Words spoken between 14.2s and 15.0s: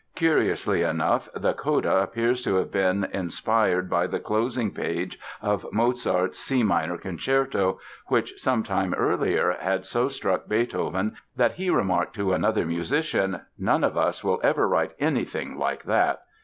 will ever write